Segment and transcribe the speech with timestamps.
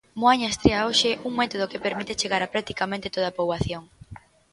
[0.21, 3.83] Moaña estrea hoxe un método que permite chegar a practicamente toda a poboación.